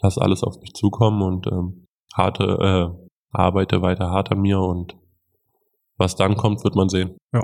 [0.00, 4.96] lass alles auf mich zukommen und ähm, harte, äh, arbeite weiter hart an mir und
[5.98, 7.16] was dann kommt, wird man sehen.
[7.32, 7.42] Ja.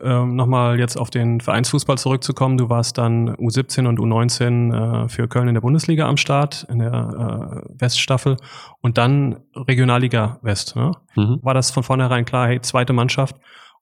[0.00, 2.56] Ähm, Nochmal jetzt auf den Vereinsfußball zurückzukommen.
[2.56, 6.78] Du warst dann U17 und U19 äh, für Köln in der Bundesliga am Start, in
[6.78, 6.92] der
[7.66, 8.36] äh, Weststaffel
[8.82, 10.76] und dann Regionalliga West.
[10.76, 10.92] Ne?
[11.16, 11.40] Mhm.
[11.42, 13.36] War das von vornherein klar, hey, zweite Mannschaft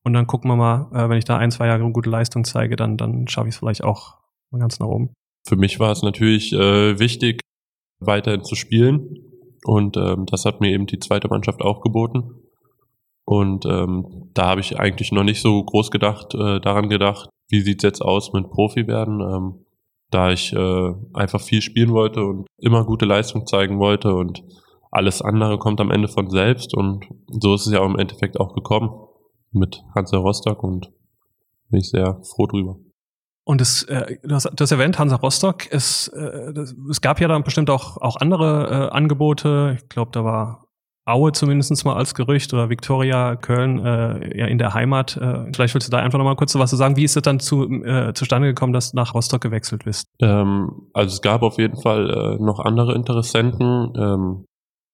[0.09, 2.77] und dann gucken wir mal, äh, wenn ich da ein, zwei Jahre gute Leistung zeige,
[2.77, 4.15] dann, dann schaffe ich es vielleicht auch
[4.51, 5.11] ganz nach oben.
[5.47, 7.41] Für mich war es natürlich äh, wichtig,
[8.01, 9.19] weiterhin zu spielen.
[9.65, 12.23] Und ähm, das hat mir eben die zweite Mannschaft auch geboten.
[13.27, 17.61] Und ähm, da habe ich eigentlich noch nicht so groß gedacht, äh, daran gedacht, wie
[17.61, 19.67] sieht's jetzt aus mit Profi werden, ähm,
[20.11, 24.43] da ich äh, einfach viel spielen wollte und immer gute Leistung zeigen wollte und
[24.91, 28.55] alles andere kommt am Ende von selbst und so ist es ja im Endeffekt auch
[28.55, 28.89] gekommen
[29.53, 30.91] mit Hansa Rostock und
[31.71, 32.77] bin ich sehr froh drüber.
[33.45, 37.45] Und es, äh, du hast erwähnt, Hansa Rostock, es, äh, das, es gab ja dann
[37.45, 39.79] bestimmt auch, auch andere äh, Angebote.
[39.79, 40.69] Ich glaube, da war
[41.07, 45.17] Aue zumindest mal als Gerücht oder Viktoria Köln äh, ja in der Heimat.
[45.17, 46.97] Äh, vielleicht willst du da einfach nochmal kurz was zu sagen.
[46.97, 50.07] Wie ist es dann zu, äh, zustande gekommen, dass du nach Rostock gewechselt bist?
[50.21, 53.95] Ähm, also es gab auf jeden Fall äh, noch andere Interessenten.
[53.97, 54.45] Ähm,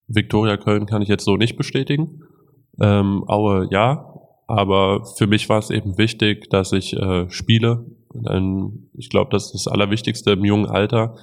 [0.07, 2.21] Viktoria Köln kann ich jetzt so nicht bestätigen.
[2.81, 4.15] Ähm, Aue ja,
[4.47, 7.87] aber für mich war es eben wichtig, dass ich äh, spiele.
[8.15, 11.17] Denn ich glaube, das ist das Allerwichtigste im jungen Alter.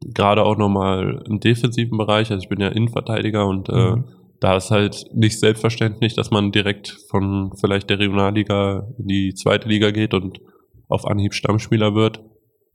[0.00, 2.30] Gerade auch nochmal im defensiven Bereich.
[2.30, 4.04] Also ich bin ja Innenverteidiger und äh, mhm.
[4.40, 9.68] da ist halt nicht selbstverständlich, dass man direkt von vielleicht der Regionalliga in die zweite
[9.68, 10.40] Liga geht und
[10.88, 12.18] auf Anhieb Stammspieler wird.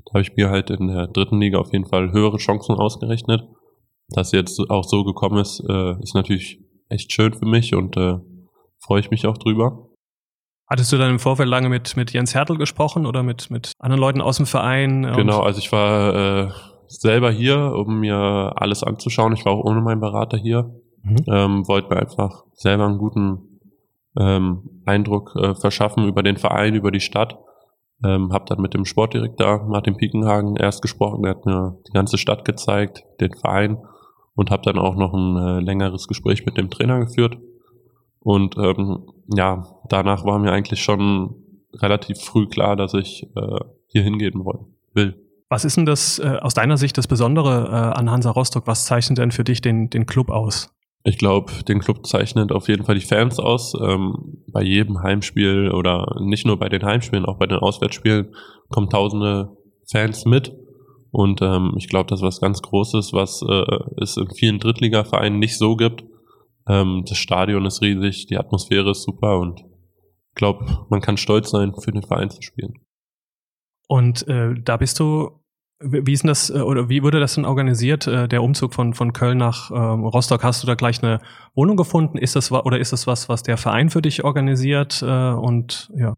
[0.06, 3.44] Da habe ich mir halt in der dritten Liga auf jeden Fall höhere Chancen ausgerechnet.
[4.10, 6.60] Dass jetzt auch so gekommen ist, äh, ist natürlich
[6.90, 8.18] echt schön für mich und äh,
[8.84, 9.88] freue ich mich auch drüber.
[10.68, 14.00] Hattest du dann im Vorfeld lange mit, mit Jens Hertel gesprochen oder mit, mit anderen
[14.00, 15.04] Leuten aus dem Verein?
[15.16, 16.52] Genau, also ich war äh,
[16.88, 19.34] selber hier, um mir alles anzuschauen.
[19.34, 20.74] Ich war auch ohne meinen Berater hier.
[21.04, 21.18] Mhm.
[21.28, 23.60] Ähm, wollte mir einfach selber einen guten
[24.18, 27.38] ähm, Eindruck äh, verschaffen über den Verein, über die Stadt.
[28.04, 31.24] Ähm, habe dann mit dem Sportdirektor Martin Piekenhagen erst gesprochen.
[31.24, 33.78] Der hat mir die ganze Stadt gezeigt, den Verein
[34.36, 37.38] und habe dann auch noch ein äh, längeres Gespräch mit dem Trainer geführt.
[38.22, 41.36] Und ähm, ja, danach war mir eigentlich schon
[41.74, 44.46] relativ früh klar, dass ich äh, hier hingehen
[44.94, 45.16] will.
[45.50, 48.68] Was ist denn das äh, aus deiner Sicht das Besondere äh, an Hansa Rostock?
[48.68, 50.74] Was zeichnet denn für dich den, den Club aus?
[51.04, 53.74] Ich glaube, den Club zeichnet auf jeden Fall die Fans aus.
[53.82, 58.36] Ähm, bei jedem Heimspiel oder nicht nur bei den Heimspielen, auch bei den Auswärtsspielen
[58.70, 59.58] kommen tausende
[59.92, 60.56] Fans mit.
[61.12, 65.40] Und ähm, ich glaube, das ist was ganz Großes, was äh, es in vielen Drittligavereinen
[65.40, 66.06] nicht so gibt.
[66.68, 71.50] Ähm, das Stadion ist riesig, die Atmosphäre ist super und ich glaube, man kann stolz
[71.52, 72.74] sein, für den Verein zu spielen.
[73.88, 75.42] Und äh, da bist du
[75.84, 78.94] wie ist denn das, äh, oder wie wurde das denn organisiert, äh, der Umzug von,
[78.94, 80.44] von Köln nach ähm, Rostock?
[80.44, 81.22] Hast du da gleich eine
[81.56, 82.18] Wohnung gefunden?
[82.18, 85.02] Ist das, oder ist das was, was der Verein für dich organisiert?
[85.02, 86.14] Äh, und ja.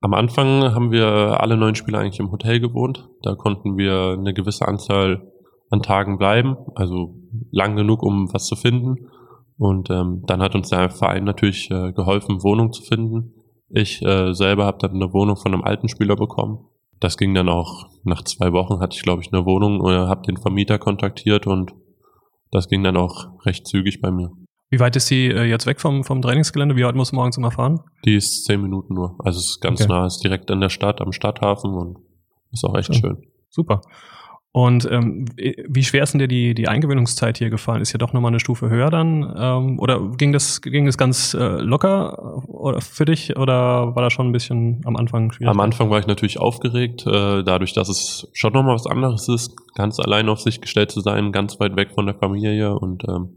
[0.00, 3.08] Am Anfang haben wir alle neun Spieler eigentlich im Hotel gewohnt.
[3.22, 5.32] Da konnten wir eine gewisse Anzahl
[5.70, 7.14] an Tagen bleiben, also
[7.50, 9.08] lang genug, um was zu finden.
[9.56, 13.34] Und ähm, dann hat uns der Verein natürlich äh, geholfen, Wohnung zu finden.
[13.68, 16.66] Ich äh, selber habe dann eine Wohnung von einem alten Spieler bekommen
[17.04, 20.22] das ging dann auch nach zwei Wochen hatte ich glaube ich eine Wohnung oder habe
[20.22, 21.74] den Vermieter kontaktiert und
[22.50, 24.30] das ging dann auch recht zügig bei mir.
[24.70, 26.76] Wie weit ist die äh, jetzt weg vom, vom Trainingsgelände?
[26.76, 27.80] Wie weit muss du morgens immer fahren?
[28.04, 29.16] Die ist zehn Minuten nur.
[29.18, 29.92] Also es ist ganz okay.
[29.92, 31.98] nah, ist direkt an der Stadt, am Stadthafen und
[32.52, 33.18] ist auch echt schön.
[33.50, 33.82] Super.
[34.56, 37.82] Und ähm, wie schwer ist denn dir die, die Eingewöhnungszeit hier gefallen?
[37.82, 39.34] Ist ja doch nochmal eine Stufe höher dann?
[39.36, 44.12] Ähm, oder ging das, ging das ganz äh, locker oder für dich oder war das
[44.12, 45.50] schon ein bisschen am Anfang schwierig?
[45.50, 49.56] Am Anfang war ich natürlich aufgeregt, äh, dadurch, dass es schon nochmal was anderes ist,
[49.74, 53.36] ganz allein auf sich gestellt zu sein, ganz weit weg von der Familie und ähm,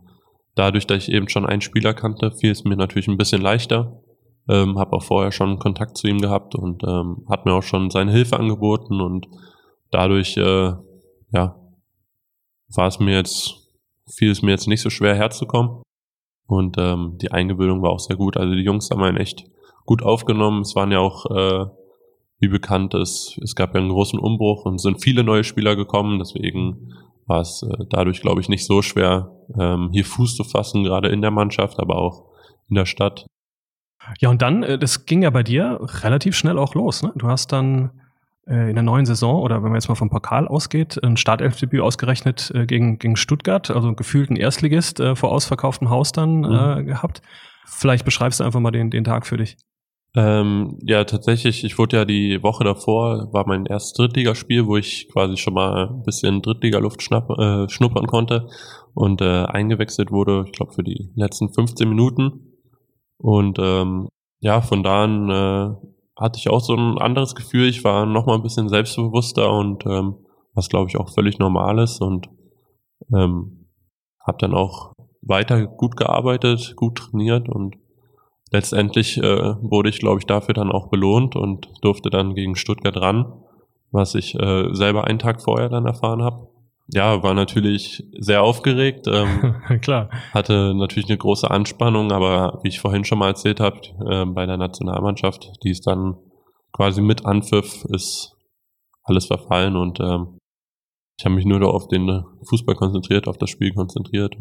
[0.53, 4.03] dadurch, dass ich eben schon einen Spieler kannte, fiel es mir natürlich ein bisschen leichter.
[4.47, 7.89] Ähm, habe auch vorher schon Kontakt zu ihm gehabt und ähm, hat mir auch schon
[7.89, 9.27] seine Hilfe angeboten und
[9.89, 10.73] dadurch äh,
[11.31, 11.55] ja,
[12.75, 13.71] war es mir jetzt,
[14.07, 15.83] fiel es mir jetzt nicht so schwer herzukommen.
[16.47, 18.37] Und ähm, die Eingewöhnung war auch sehr gut.
[18.37, 19.45] Also die Jungs haben einen echt
[19.85, 20.61] gut aufgenommen.
[20.61, 21.65] Es waren ja auch, äh,
[22.39, 26.19] wie bekannt ist, es gab ja einen großen Umbruch und sind viele neue Spieler gekommen.
[26.19, 26.93] Deswegen
[27.25, 31.09] war es äh, dadurch, glaube ich, nicht so schwer, ähm, hier Fuß zu fassen, gerade
[31.09, 32.25] in der Mannschaft, aber auch
[32.69, 33.25] in der Stadt.
[34.19, 37.03] Ja, und dann, äh, das ging ja bei dir relativ schnell auch los.
[37.03, 37.11] Ne?
[37.15, 38.01] Du hast dann
[38.47, 42.51] in der neuen Saison oder wenn man jetzt mal vom Pokal ausgeht, ein Startelfdebüt ausgerechnet
[42.55, 46.79] äh, gegen, gegen Stuttgart, also gefühlt ein Erstligist äh, vor ausverkauftem Haus dann mhm.
[46.79, 47.21] äh, gehabt.
[47.65, 49.57] Vielleicht beschreibst du einfach mal den, den Tag für dich.
[50.15, 55.09] Ähm, ja, tatsächlich, ich wurde ja die Woche davor, war mein erstes Drittligaspiel, wo ich
[55.11, 58.47] quasi schon mal ein bisschen Drittligaluft schnapp, äh, schnuppern konnte
[58.93, 62.53] und äh, eingewechselt wurde, ich glaube, für die letzten 15 Minuten.
[63.17, 64.07] Und ähm,
[64.39, 65.87] ja, von da an äh,
[66.19, 67.67] hatte ich auch so ein anderes Gefühl.
[67.67, 70.15] Ich war noch mal ein bisschen selbstbewusster und ähm,
[70.53, 72.29] was glaube ich auch völlig normal ist und
[73.13, 73.67] ähm,
[74.25, 77.75] habe dann auch weiter gut gearbeitet, gut trainiert und
[78.51, 82.97] letztendlich äh, wurde ich glaube ich dafür dann auch belohnt und durfte dann gegen Stuttgart
[82.97, 83.33] ran,
[83.91, 86.47] was ich äh, selber einen Tag vorher dann erfahren habe
[86.89, 89.07] ja, war natürlich sehr aufgeregt.
[89.07, 90.09] Ähm, Klar.
[90.33, 94.45] Hatte natürlich eine große Anspannung, aber wie ich vorhin schon mal erzählt habe, äh, bei
[94.45, 96.15] der Nationalmannschaft, die ist dann
[96.71, 98.35] quasi mit Anpfiff, ist
[99.03, 100.39] alles verfallen und ähm,
[101.17, 104.35] ich habe mich nur auf den Fußball konzentriert, auf das Spiel konzentriert.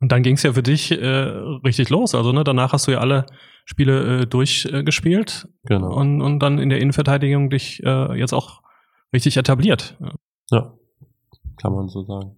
[0.00, 2.14] Und dann ging es ja für dich äh, richtig los.
[2.14, 3.26] Also ne, danach hast du ja alle
[3.66, 5.48] Spiele äh, durchgespielt.
[5.64, 5.94] Genau.
[5.94, 8.62] Und, und dann in der Innenverteidigung dich äh, jetzt auch
[9.12, 9.98] richtig etabliert.
[10.50, 10.72] Ja
[11.60, 12.36] kann man so sagen.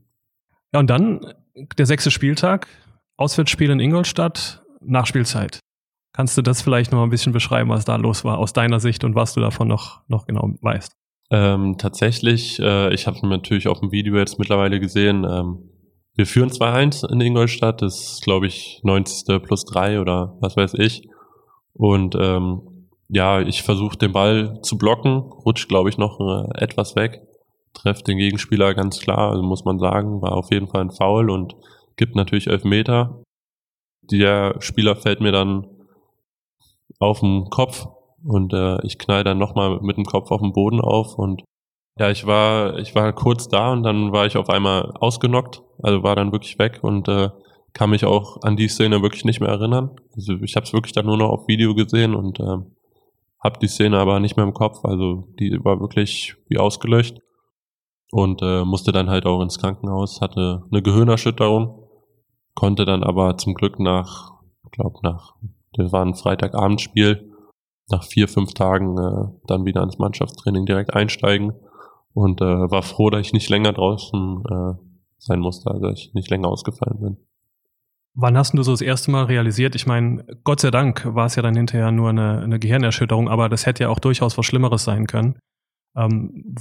[0.72, 1.34] Ja, und dann
[1.78, 2.68] der sechste Spieltag,
[3.16, 5.60] Auswärtsspiel in Ingolstadt, Nachspielzeit.
[6.12, 9.04] Kannst du das vielleicht noch ein bisschen beschreiben, was da los war aus deiner Sicht
[9.04, 10.92] und was du davon noch, noch genau weißt?
[11.30, 15.70] Ähm, tatsächlich, äh, ich habe natürlich auf dem Video jetzt mittlerweile gesehen, ähm,
[16.14, 19.42] wir führen 2-1 in Ingolstadt, das ist glaube ich 90.
[19.42, 21.08] plus 3 oder was weiß ich.
[21.74, 26.96] Und ähm, ja, ich versuche den Ball zu blocken, rutscht glaube ich noch äh, etwas
[26.96, 27.25] weg
[27.76, 31.30] trefft den Gegenspieler ganz klar, also muss man sagen, war auf jeden Fall ein Foul
[31.30, 31.54] und
[31.96, 33.22] gibt natürlich elf Meter.
[34.02, 35.66] Der Spieler fällt mir dann
[36.98, 37.86] auf den Kopf
[38.24, 41.42] und äh, ich knall dann nochmal mit dem Kopf auf den Boden auf und
[41.98, 46.02] ja, ich war, ich war kurz da und dann war ich auf einmal ausgenockt, also
[46.02, 47.30] war dann wirklich weg und äh,
[47.72, 49.96] kann mich auch an die Szene wirklich nicht mehr erinnern.
[50.14, 52.56] Also ich habe es wirklich dann nur noch auf Video gesehen und äh,
[53.42, 57.18] habe die Szene aber nicht mehr im Kopf, also die war wirklich wie ausgelöscht
[58.10, 61.88] und äh, musste dann halt auch ins Krankenhaus, hatte eine Gehirnerschütterung,
[62.54, 64.32] konnte dann aber zum Glück nach,
[64.70, 65.34] glaube nach,
[65.72, 67.32] das war ein Freitagabendspiel,
[67.88, 71.54] nach vier, fünf Tagen äh, dann wieder ans Mannschaftstraining direkt einsteigen
[72.14, 74.74] und äh, war froh, dass ich nicht länger draußen äh,
[75.18, 77.16] sein musste, also ich nicht länger ausgefallen bin.
[78.14, 79.74] Wann hast du so das erste Mal realisiert?
[79.74, 83.50] Ich meine, Gott sei Dank war es ja dann hinterher nur eine, eine Gehirnerschütterung, aber
[83.50, 85.38] das hätte ja auch durchaus was Schlimmeres sein können.
[85.94, 86.54] Ähm,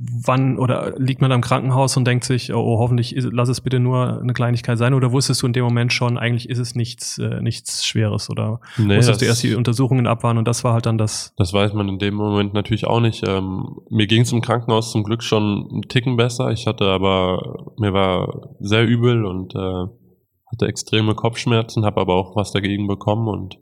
[0.00, 3.60] wann oder liegt man da im Krankenhaus und denkt sich, oh, hoffentlich ist, lass es
[3.60, 6.74] bitte nur eine Kleinigkeit sein oder wusstest du in dem Moment schon, eigentlich ist es
[6.74, 10.72] nichts, äh, nichts Schweres oder nee, musstest du erst die Untersuchungen abwarten und das war
[10.72, 11.34] halt dann das?
[11.36, 13.28] Das weiß man in dem Moment natürlich auch nicht.
[13.28, 16.50] Ähm, mir ging es im Krankenhaus zum Glück schon einen Ticken besser.
[16.50, 19.86] Ich hatte aber, mir war sehr übel und äh,
[20.50, 23.58] hatte extreme Kopfschmerzen, habe aber auch was dagegen bekommen und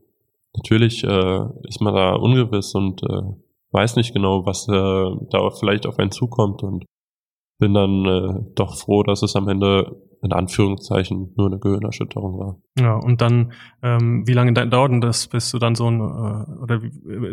[0.56, 3.22] natürlich äh, ist man da ungewiss und äh,
[3.72, 6.84] weiß nicht genau, was äh, da vielleicht auf einen zukommt und
[7.58, 12.56] bin dann äh, doch froh, dass es am Ende in Anführungszeichen nur eine Gehirnerschütterung war.
[12.78, 13.52] Ja, und dann,
[13.82, 16.80] ähm, wie lange dauert denn das, bis du dann so ein, äh, oder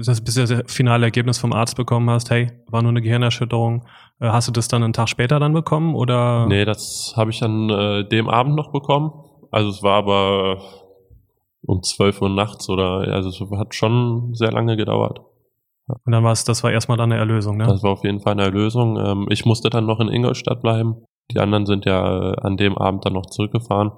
[0.06, 3.86] das, bis du das finale Ergebnis vom Arzt bekommen hast, hey, war nur eine Gehirnerschütterung,
[4.19, 6.45] äh, hast du das dann einen Tag später dann bekommen, oder?
[6.48, 9.12] Nee, das habe ich an äh, dem Abend noch bekommen.
[9.52, 10.62] Also es war aber
[11.65, 15.21] um 12 Uhr nachts oder, also es hat schon sehr lange gedauert.
[15.88, 17.65] Und dann war es, das war erstmal dann eine Erlösung, ne?
[17.67, 18.98] Das war auf jeden Fall eine Erlösung.
[18.98, 21.06] Ähm, ich musste dann noch in Ingolstadt bleiben.
[21.32, 23.91] Die anderen sind ja äh, an dem Abend dann noch zurückgefahren.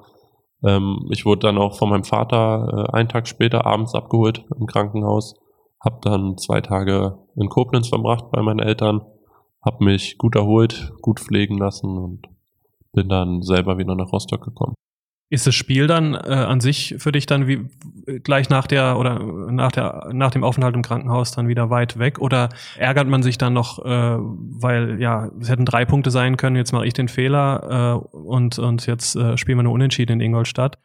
[0.65, 4.65] Ähm, ich wurde dann auch von meinem Vater äh, einen Tag später abends abgeholt im
[4.65, 5.36] Krankenhaus.
[5.80, 9.02] Hab dann zwei Tage in Koblenz verbracht bei meinen Eltern.
[9.62, 12.28] Hab mich gut erholt, gut pflegen lassen und
[12.93, 14.73] bin dann selber wieder nach Rostock gekommen.
[15.29, 17.67] Ist das Spiel dann äh, an sich für dich dann wie
[18.23, 22.19] gleich nach der oder nach der nach dem Aufenthalt im Krankenhaus dann wieder weit weg
[22.19, 26.55] oder ärgert man sich dann noch, äh, weil ja es hätten drei Punkte sein können,
[26.55, 30.21] jetzt mache ich den Fehler äh, und und jetzt äh, spielen wir nur Unentschieden in
[30.21, 30.77] Ingolstadt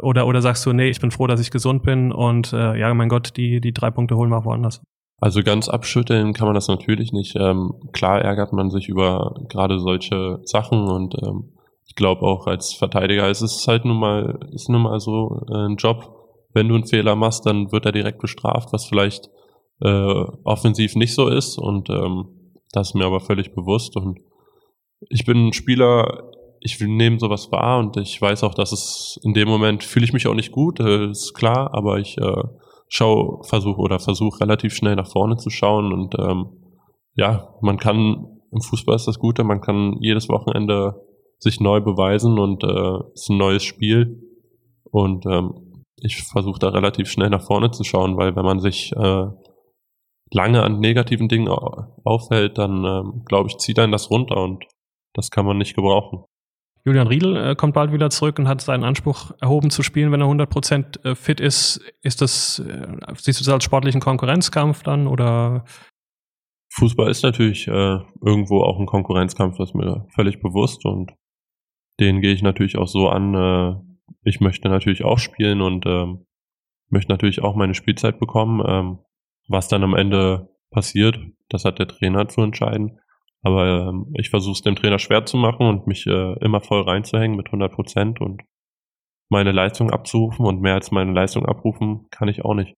[0.00, 2.92] oder oder sagst du nee, ich bin froh, dass ich gesund bin und äh, ja
[2.92, 4.82] mein Gott die die drei Punkte holen wir woanders.
[5.20, 7.36] Also ganz abschütteln kann man das natürlich nicht.
[7.36, 11.52] Ähm, klar ärgert man sich über gerade solche Sachen und ähm,
[11.90, 15.66] ich glaube auch als Verteidiger ist es halt nun mal, ist nun mal so äh,
[15.66, 16.14] ein Job.
[16.52, 19.28] Wenn du einen Fehler machst, dann wird er direkt bestraft, was vielleicht
[19.80, 21.58] äh, offensiv nicht so ist.
[21.58, 23.96] Und ähm, das ist mir aber völlig bewusst.
[23.96, 24.20] Und
[25.08, 29.34] ich bin ein Spieler, ich nehme sowas wahr und ich weiß auch, dass es in
[29.34, 32.44] dem Moment fühle ich mich auch nicht gut, äh, ist klar, aber ich äh,
[32.86, 36.50] schau, versuche oder versuche relativ schnell nach vorne zu schauen und ähm,
[37.14, 41.09] ja, man kann im Fußball ist das Gute, man kann jedes Wochenende
[41.40, 44.22] sich neu beweisen und äh, ist ein neues Spiel.
[44.84, 48.92] Und ähm, ich versuche da relativ schnell nach vorne zu schauen, weil wenn man sich
[48.92, 49.26] äh,
[50.32, 54.64] lange an negativen Dingen aufhält, dann ähm, glaube ich, zieht einen das runter und
[55.14, 56.24] das kann man nicht gebrauchen.
[56.84, 60.22] Julian Riedel äh, kommt bald wieder zurück und hat seinen Anspruch erhoben zu spielen, wenn
[60.22, 61.80] er 100% äh, fit ist.
[62.02, 65.64] Ist das, äh, siehst du das als sportlichen Konkurrenzkampf dann oder?
[66.72, 71.12] Fußball ist natürlich äh, irgendwo auch ein Konkurrenzkampf, das ist mir völlig bewusst und
[72.00, 73.74] den gehe ich natürlich auch so an, äh,
[74.24, 76.26] ich möchte natürlich auch spielen und ähm,
[76.88, 78.62] möchte natürlich auch meine Spielzeit bekommen.
[78.66, 78.98] Ähm,
[79.48, 83.00] was dann am Ende passiert, das hat der Trainer zu entscheiden.
[83.42, 86.82] Aber ähm, ich versuche es dem Trainer schwer zu machen und mich äh, immer voll
[86.82, 88.42] reinzuhängen mit 100 Prozent und
[89.28, 92.74] meine Leistung abzurufen und mehr als meine Leistung abrufen kann ich auch nicht.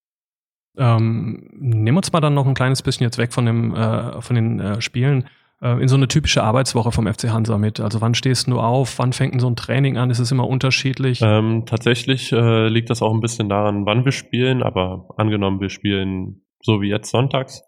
[0.77, 4.21] Ähm, nehmen wir uns mal dann noch ein kleines bisschen jetzt weg von dem äh,
[4.21, 5.27] von den äh, Spielen.
[5.63, 7.79] Äh, in so eine typische Arbeitswoche vom FC Hansa mit?
[7.79, 8.99] Also wann stehst du auf?
[8.99, 10.09] Wann fängt so ein Training an?
[10.09, 11.21] Ist es immer unterschiedlich?
[11.23, 15.69] Ähm, tatsächlich äh, liegt das auch ein bisschen daran, wann wir spielen, aber angenommen, wir
[15.69, 17.63] spielen so wie jetzt sonntags.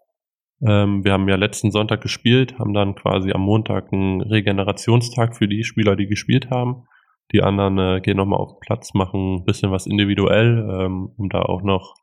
[0.66, 5.48] Ähm, wir haben ja letzten Sonntag gespielt, haben dann quasi am Montag einen Regenerationstag für
[5.48, 6.84] die Spieler, die gespielt haben.
[7.32, 11.28] Die anderen äh, gehen nochmal auf den Platz, machen ein bisschen was individuell, ähm, um
[11.30, 11.94] da auch noch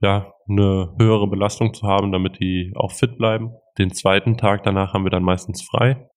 [0.00, 3.52] ja, eine höhere Belastung zu haben, damit die auch fit bleiben.
[3.78, 6.08] Den zweiten Tag danach haben wir dann meistens frei,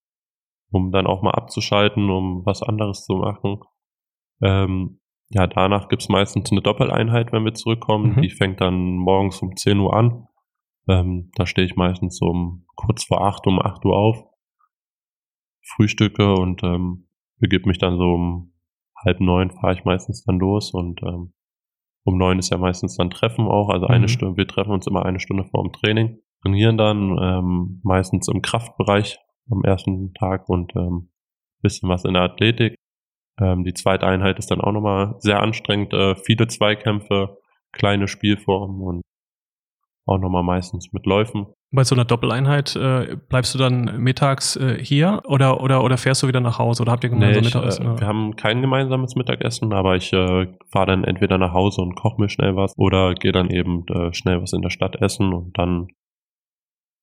[0.72, 3.60] um dann auch mal abzuschalten, um was anderes zu machen.
[4.42, 8.16] Ähm, ja, danach gibt's meistens eine Doppeleinheit, wenn wir zurückkommen.
[8.16, 8.22] Mhm.
[8.22, 10.28] Die fängt dann morgens um 10 Uhr an.
[10.88, 14.24] Ähm, da stehe ich meistens um kurz vor 8, um 8 Uhr auf,
[15.76, 18.54] frühstücke und ähm, begib mich dann so um
[19.04, 21.34] halb neun fahre ich meistens dann los und ähm,
[22.04, 24.08] um neun ist ja meistens dann Treffen auch, also eine mhm.
[24.08, 28.42] Stunde, wir treffen uns immer eine Stunde vor dem Training, trainieren dann ähm, meistens im
[28.42, 29.20] Kraftbereich
[29.50, 31.10] am ersten Tag und ähm,
[31.62, 32.76] bisschen was in der Athletik.
[33.40, 37.38] Ähm, die zweite Einheit ist dann auch nochmal sehr anstrengend, äh, viele Zweikämpfe,
[37.72, 39.02] kleine Spielformen und
[40.08, 41.48] auch nochmal meistens mit Läufen.
[41.72, 46.24] Bei so einer Doppeleinheit äh, bleibst du dann mittags äh, hier oder, oder, oder fährst
[46.24, 47.86] du wieder nach Hause oder habt ihr gemeinsam nee, Mittagessen?
[47.86, 51.96] Äh, wir haben kein gemeinsames Mittagessen, aber ich äh, fahre dann entweder nach Hause und
[51.96, 55.34] koche mir schnell was oder gehe dann eben äh, schnell was in der Stadt essen
[55.34, 55.90] und dann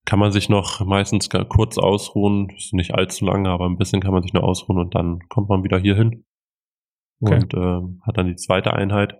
[0.04, 4.12] kann man sich noch meistens kurz ausruhen, ist nicht allzu lange, aber ein bisschen kann
[4.12, 6.24] man sich nur ausruhen und dann kommt man wieder hier hin
[7.20, 7.34] okay.
[7.34, 9.14] und äh, hat dann die zweite Einheit.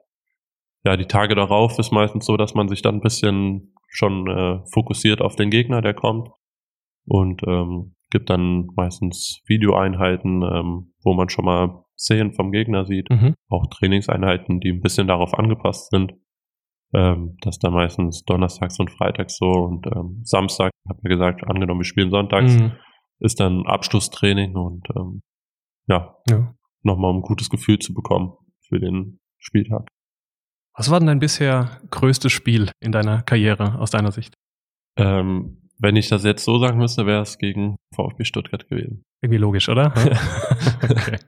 [0.84, 4.60] Ja, die Tage darauf ist meistens so, dass man sich dann ein bisschen schon äh,
[4.72, 6.28] fokussiert auf den Gegner, der kommt.
[7.06, 13.10] und ähm, gibt dann meistens Videoeinheiten, ähm, wo man schon mal Szenen vom Gegner sieht,
[13.10, 13.34] mhm.
[13.48, 16.12] auch Trainingseinheiten, die ein bisschen darauf angepasst sind.
[16.94, 21.80] Ähm, das dann meistens donnerstags und freitags so und ähm, Samstag, habe ja gesagt, angenommen,
[21.80, 22.72] wir spielen sonntags, mhm.
[23.18, 25.20] ist dann Abschlusstraining und ähm,
[25.88, 26.54] ja, ja.
[26.82, 28.34] nochmal um ein gutes Gefühl zu bekommen
[28.68, 29.88] für den Spieltag.
[30.76, 34.34] Was war denn dein bisher größtes Spiel in deiner Karriere aus deiner Sicht?
[34.96, 39.02] Ähm, wenn ich das jetzt so sagen müsste, wäre es gegen VfB Stuttgart gewesen.
[39.20, 39.92] Irgendwie logisch, oder?
[40.82, 41.18] okay.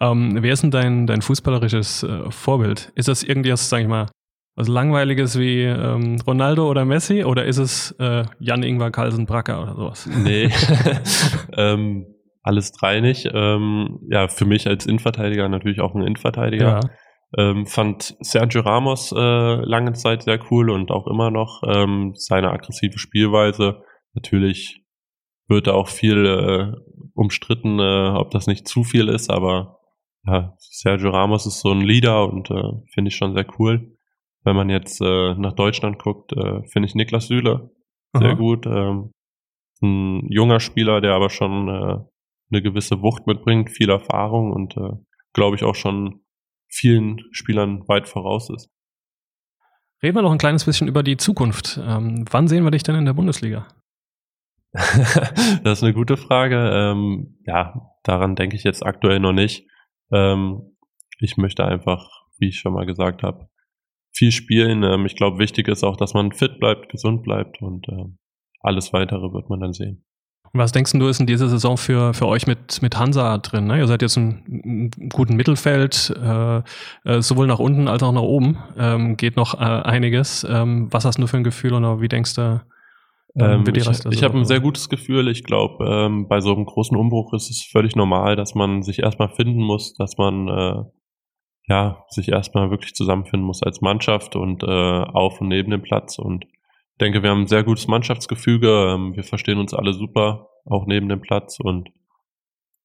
[0.00, 2.92] ähm, wer ist denn dein, dein fußballerisches äh, Vorbild?
[2.94, 4.06] Ist das irgendwie, sag ich mal,
[4.56, 9.74] was Langweiliges wie ähm, Ronaldo oder Messi oder ist es äh, Jan-Ingvar Carlsen Bracker oder
[9.74, 10.06] sowas?
[10.06, 10.50] Nee,
[11.56, 12.06] ähm,
[12.42, 13.28] alles drei nicht.
[13.32, 16.80] Ähm, ja, für mich als Innenverteidiger natürlich auch ein Innenverteidiger.
[16.80, 16.90] Ja.
[17.36, 22.50] Ähm, fand Sergio Ramos äh, lange Zeit sehr cool und auch immer noch ähm, seine
[22.50, 23.82] aggressive Spielweise.
[24.12, 24.84] Natürlich
[25.48, 26.72] wird da auch viel äh,
[27.14, 29.78] umstritten, äh, ob das nicht zu viel ist, aber
[30.26, 32.62] ja, Sergio Ramos ist so ein Leader und äh,
[32.92, 33.93] finde ich schon sehr cool.
[34.44, 37.70] Wenn man jetzt äh, nach Deutschland guckt, äh, finde ich Niklas Süle
[38.16, 38.34] sehr Aha.
[38.34, 38.66] gut.
[38.66, 39.12] Ähm,
[39.82, 41.98] ein junger Spieler, der aber schon äh,
[42.50, 44.92] eine gewisse Wucht mitbringt, viel Erfahrung und äh,
[45.32, 46.20] glaube ich auch schon
[46.68, 48.70] vielen Spielern weit voraus ist.
[50.02, 51.80] Reden wir noch ein kleines bisschen über die Zukunft.
[51.82, 53.68] Ähm, wann sehen wir dich denn in der Bundesliga?
[54.72, 56.70] das ist eine gute Frage.
[56.72, 59.68] Ähm, ja, daran denke ich jetzt aktuell noch nicht.
[60.12, 60.76] Ähm,
[61.20, 63.48] ich möchte einfach, wie ich schon mal gesagt habe,
[64.14, 64.82] viel spielen.
[64.82, 68.04] Ähm, ich glaube, wichtig ist auch, dass man fit bleibt, gesund bleibt und äh,
[68.60, 70.04] alles weitere wird man dann sehen.
[70.56, 73.66] Was denkst du, ist in dieser Saison für, für euch mit, mit Hansa drin?
[73.66, 73.78] Ne?
[73.78, 76.62] Ihr seid jetzt im, im guten Mittelfeld, äh,
[77.04, 78.58] äh, sowohl nach unten als auch nach oben.
[78.78, 80.46] Ähm, geht noch äh, einiges.
[80.48, 82.60] Ähm, was hast du für ein Gefühl oder wie denkst du,
[83.36, 85.26] ähm, ich, ich habe ein sehr gutes Gefühl.
[85.26, 89.00] Ich glaube, ähm, bei so einem großen Umbruch ist es völlig normal, dass man sich
[89.00, 90.84] erstmal finden muss, dass man äh,
[91.66, 96.18] ja sich erstmal wirklich zusammenfinden muss als Mannschaft und äh, auf und neben dem Platz.
[96.18, 96.46] Und
[97.00, 98.94] denke, wir haben ein sehr gutes Mannschaftsgefüge.
[98.94, 101.58] Ähm, wir verstehen uns alle super, auch neben dem Platz.
[101.60, 101.90] Und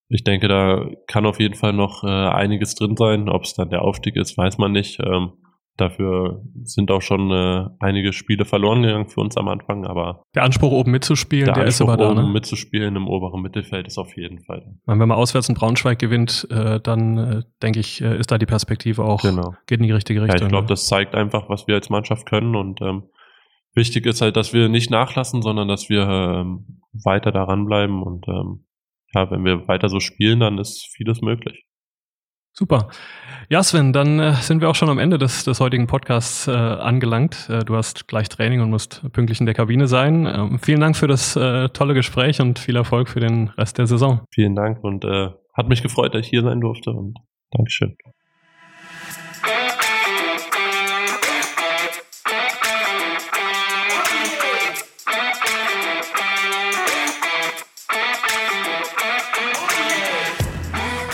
[0.07, 3.29] ich denke, da kann auf jeden Fall noch äh, einiges drin sein.
[3.29, 4.99] Ob es dann der Aufstieg ist, weiß man nicht.
[4.99, 5.33] Ähm,
[5.79, 10.43] dafür sind auch schon äh, einige Spiele verloren gegangen für uns am Anfang, aber der
[10.43, 12.11] Anspruch oben mitzuspielen, der, der ist aber da.
[12.11, 12.29] Oben ne?
[12.29, 14.75] mitzuspielen im oberen Mittelfeld ist auf jeden Fall.
[14.85, 18.45] Wenn man auswärts in Braunschweig gewinnt, äh, dann äh, denke ich, äh, ist da die
[18.45, 19.53] Perspektive auch genau.
[19.67, 20.39] geht in die richtige Richtung.
[20.39, 20.69] Ja, ich glaube, ne?
[20.69, 23.03] das zeigt einfach, was wir als Mannschaft können und ähm,
[23.73, 28.27] wichtig ist halt, dass wir nicht nachlassen, sondern dass wir ähm, weiter daran bleiben und
[28.27, 28.65] ähm,
[29.13, 31.65] ja, wenn wir weiter so spielen, dann ist vieles möglich.
[32.59, 32.89] Super.
[33.47, 36.51] Ja, Sven, dann äh, sind wir auch schon am Ende des, des heutigen Podcasts äh,
[36.51, 37.47] angelangt.
[37.49, 40.25] Äh, du hast gleich Training und musst pünktlich in der Kabine sein.
[40.25, 43.87] Ähm, vielen Dank für das äh, tolle Gespräch und viel Erfolg für den Rest der
[43.87, 44.25] Saison.
[44.33, 47.17] Vielen Dank und äh, hat mich gefreut, dass ich hier sein durfte und
[47.51, 47.95] Dankeschön.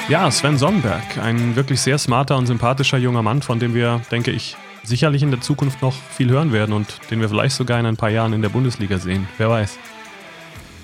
[0.07, 4.29] Ja, Sven Sonnenberg, ein wirklich sehr smarter und sympathischer junger Mann, von dem wir, denke
[4.29, 7.87] ich, sicherlich in der Zukunft noch viel hören werden und den wir vielleicht sogar in
[7.87, 9.27] ein paar Jahren in der Bundesliga sehen.
[9.39, 9.79] Wer weiß.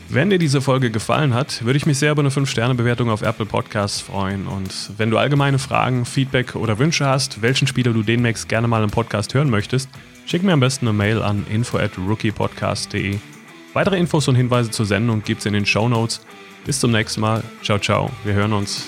[0.10, 3.46] Wenn dir diese Folge gefallen hat, würde ich mich sehr über eine 5-Sterne-Bewertung auf Apple
[3.46, 4.48] Podcasts freuen.
[4.48, 8.84] Und wenn du allgemeine Fragen, Feedback oder Wünsche hast, welchen Spieler du demnächst gerne mal
[8.84, 9.88] im Podcast hören möchtest,
[10.26, 13.20] schick mir am besten eine Mail an info at rookiepodcast.de.
[13.74, 16.22] Weitere Infos und Hinweise zur Sendung gibt's in den Show Notes.
[16.66, 17.44] Bis zum nächsten Mal.
[17.64, 18.10] Ciao, ciao.
[18.24, 18.88] Wir hören uns.